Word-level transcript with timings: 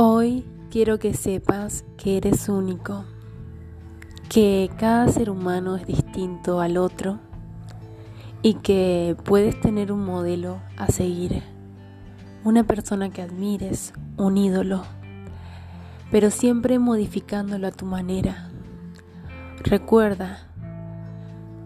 Hoy 0.00 0.44
quiero 0.70 1.00
que 1.00 1.12
sepas 1.12 1.84
que 1.96 2.18
eres 2.18 2.48
único, 2.48 3.04
que 4.28 4.70
cada 4.78 5.08
ser 5.08 5.28
humano 5.28 5.74
es 5.74 5.88
distinto 5.88 6.60
al 6.60 6.76
otro 6.76 7.18
y 8.40 8.54
que 8.54 9.16
puedes 9.24 9.60
tener 9.60 9.90
un 9.90 10.04
modelo 10.04 10.60
a 10.76 10.86
seguir, 10.86 11.42
una 12.44 12.62
persona 12.62 13.10
que 13.10 13.22
admires, 13.22 13.92
un 14.16 14.38
ídolo, 14.38 14.84
pero 16.12 16.30
siempre 16.30 16.78
modificándolo 16.78 17.66
a 17.66 17.72
tu 17.72 17.84
manera. 17.84 18.50
Recuerda, 19.64 20.46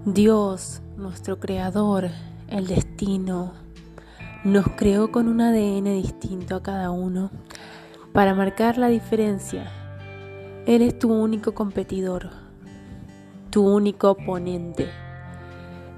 Dios, 0.06 0.80
nuestro 0.96 1.38
creador, 1.38 2.08
el 2.48 2.66
destino, 2.66 3.52
nos 4.42 4.68
creó 4.68 5.12
con 5.12 5.28
un 5.28 5.42
ADN 5.42 6.00
distinto 6.00 6.56
a 6.56 6.62
cada 6.62 6.90
uno 6.90 7.30
para 8.12 8.34
marcar 8.34 8.78
la 8.78 8.88
diferencia. 8.88 9.70
Él 10.66 10.82
es 10.82 10.98
tu 10.98 11.12
único 11.12 11.54
competidor, 11.54 12.30
tu 13.50 13.66
único 13.66 14.10
oponente. 14.10 14.88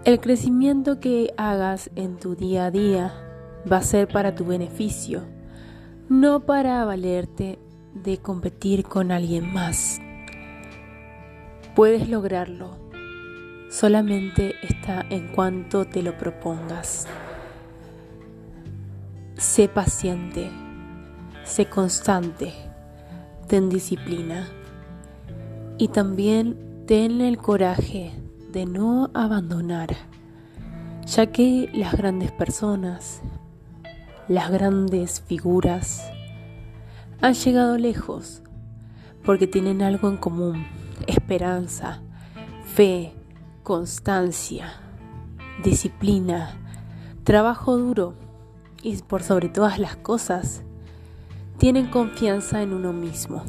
El 0.05 0.21
crecimiento 0.21 1.01
que 1.01 1.33
hagas 1.37 1.91
en 1.97 2.17
tu 2.19 2.35
día 2.35 2.67
a 2.67 2.71
día 2.71 3.13
va 3.71 3.79
a 3.79 3.83
ser 3.83 4.09
para 4.09 4.35
tu 4.35 4.45
beneficio, 4.45 5.23
no 6.09 6.41
para 6.41 6.85
valerte 6.85 7.59
de 7.95 8.19
competir 8.19 8.85
con 8.85 9.11
alguien 9.11 9.53
más. 9.53 10.01
Puedes 11.75 12.09
lograrlo, 12.09 12.77
solamente 13.71 14.55
está 14.62 15.05
en 15.11 15.29
cuanto 15.29 15.85
te 15.87 16.03
lo 16.03 16.17
propongas. 16.17 17.07
Sé 19.37 19.69
paciente, 19.69 20.51
sé 21.45 21.67
constante, 21.67 22.53
ten 23.47 23.69
disciplina. 23.69 24.48
Y 25.78 25.89
también 25.89 26.84
ten 26.87 27.20
el 27.20 27.39
coraje 27.39 28.12
de 28.53 28.67
no 28.67 29.11
abandonar, 29.14 29.91
ya 31.06 31.27
que 31.27 31.70
las 31.75 31.95
grandes 31.95 32.33
personas, 32.33 33.20
las 34.28 34.50
grandes 34.50 35.20
figuras, 35.20 36.11
han 37.20 37.34
llegado 37.34 37.78
lejos 37.78 38.42
porque 39.25 39.47
tienen 39.47 39.83
algo 39.83 40.09
en 40.09 40.19
común, 40.19 40.67
esperanza, 41.06 42.03
fe, 42.65 43.15
constancia, 43.62 44.75
disciplina, 45.62 46.56
trabajo 47.25 47.77
duro 47.77 48.15
y 48.83 48.97
por 48.98 49.22
sobre 49.22 49.48
todas 49.48 49.78
las 49.78 49.97
cosas, 49.97 50.62
tienen 51.58 51.86
confianza 51.86 52.62
en 52.62 52.72
uno 52.72 52.92
mismo. 52.92 53.44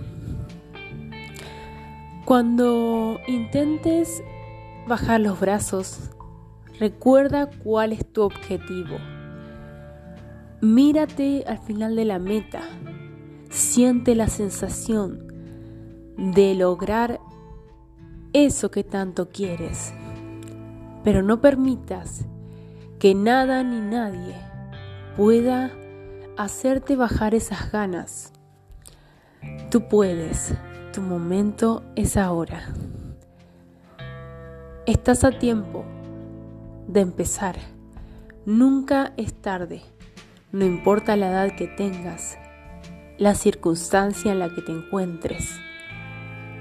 Cuando 2.25 3.19
intentes 3.27 4.23
bajar 4.87 5.21
los 5.21 5.39
brazos, 5.39 6.11
recuerda 6.79 7.49
cuál 7.63 7.91
es 7.91 8.05
tu 8.11 8.23
objetivo. 8.23 8.97
Mírate 10.61 11.43
al 11.47 11.59
final 11.59 11.95
de 11.95 12.05
la 12.05 12.19
meta. 12.19 12.61
Siente 13.49 14.15
la 14.15 14.27
sensación 14.27 15.27
de 16.17 16.55
lograr 16.55 17.19
eso 18.33 18.71
que 18.71 18.83
tanto 18.83 19.29
quieres. 19.29 19.93
Pero 21.03 21.21
no 21.21 21.41
permitas 21.41 22.25
que 22.97 23.13
nada 23.13 23.63
ni 23.63 23.79
nadie 23.79 24.35
pueda 25.15 25.71
hacerte 26.37 26.95
bajar 26.95 27.33
esas 27.33 27.71
ganas. 27.71 28.33
Tú 29.69 29.87
puedes, 29.87 30.53
tu 30.93 31.01
momento 31.01 31.83
es 31.95 32.17
ahora. 32.17 32.73
Estás 34.85 35.23
a 35.23 35.31
tiempo 35.31 35.85
de 36.87 37.01
empezar. 37.01 37.55
Nunca 38.45 39.13
es 39.17 39.33
tarde, 39.33 39.81
no 40.51 40.65
importa 40.65 41.15
la 41.15 41.29
edad 41.29 41.55
que 41.55 41.67
tengas, 41.67 42.37
la 43.17 43.33
circunstancia 43.33 44.31
en 44.31 44.39
la 44.39 44.53
que 44.53 44.61
te 44.61 44.71
encuentres, 44.71 45.59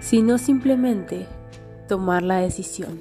sino 0.00 0.38
simplemente 0.38 1.26
tomar 1.88 2.22
la 2.22 2.38
decisión. 2.38 2.98